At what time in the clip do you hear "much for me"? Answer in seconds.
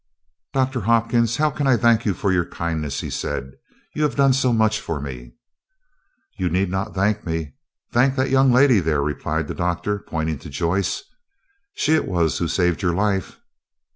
4.51-5.33